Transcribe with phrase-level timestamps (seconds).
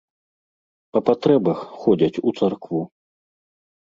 [0.95, 2.81] Па патрэбах ходзяць у царкву.